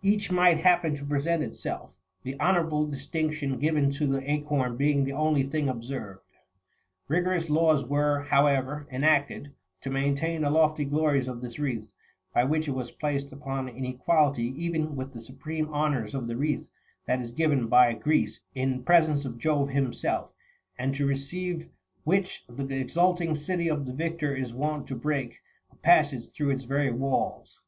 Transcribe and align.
each 0.00 0.30
might 0.30 0.58
happen 0.58 0.94
to 0.94 1.04
present 1.04 1.42
itself, 1.42 1.90
the 2.22 2.38
honourable 2.38 2.86
distinction 2.86 3.58
given 3.58 3.90
to 3.90 4.06
the 4.06 4.30
acorn 4.30 4.76
being 4.76 5.02
the 5.02 5.12
only 5.12 5.42
thing 5.42 5.68
observed. 5.68 6.20
Eigorous 7.10 7.50
laws 7.50 7.84
were, 7.84 8.20
however, 8.22 8.86
enacted, 8.92 9.50
to 9.80 9.90
maintain 9.90 10.42
the 10.42 10.50
lofty 10.50 10.84
glories 10.84 11.26
of 11.26 11.40
this 11.40 11.58
wreath, 11.58 11.88
by 12.32 12.44
which 12.44 12.68
it 12.68 12.76
was 12.76 12.92
placed 12.92 13.32
npon 13.32 13.68
an 13.76 13.84
equality 13.84 14.54
even 14.56 14.94
with 14.94 15.12
the 15.14 15.20
supreme 15.20 15.66
honours 15.74 16.14
of 16.14 16.28
the 16.28 16.36
wreath 16.36 16.68
that 17.06 17.20
is 17.20 17.32
given 17.32 17.66
by 17.66 17.92
Greece 17.92 18.40
in 18.54 18.84
presence 18.84 19.24
of 19.24 19.36
Jove33 19.38 19.72
himself, 19.72 20.30
and 20.78 20.94
to 20.94 21.04
receive 21.04 21.68
which 22.04 22.44
the 22.48 22.78
exulting 22.78 23.34
city 23.34 23.66
of 23.68 23.86
the 23.86 23.92
victor 23.92 24.32
is 24.36 24.54
wont 24.54 24.86
to 24.86 24.94
break34 24.96 25.34
a 25.72 25.76
passage 25.78 26.30
through 26.30 26.50
its 26.50 26.62
very 26.62 26.92
walls. 26.92 27.60